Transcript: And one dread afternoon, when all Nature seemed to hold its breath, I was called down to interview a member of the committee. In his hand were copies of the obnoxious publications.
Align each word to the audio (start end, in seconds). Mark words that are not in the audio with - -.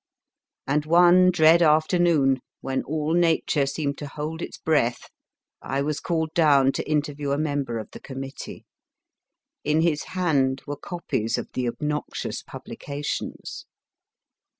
And 0.65 0.87
one 0.87 1.29
dread 1.29 1.61
afternoon, 1.61 2.39
when 2.61 2.81
all 2.85 3.13
Nature 3.13 3.67
seemed 3.67 3.99
to 3.99 4.07
hold 4.07 4.41
its 4.41 4.57
breath, 4.57 5.11
I 5.61 5.83
was 5.83 5.99
called 5.99 6.33
down 6.33 6.71
to 6.71 6.89
interview 6.89 7.29
a 7.29 7.37
member 7.37 7.77
of 7.77 7.91
the 7.91 7.99
committee. 7.99 8.65
In 9.63 9.81
his 9.81 10.01
hand 10.17 10.63
were 10.65 10.75
copies 10.75 11.37
of 11.37 11.49
the 11.53 11.67
obnoxious 11.67 12.41
publications. 12.41 13.67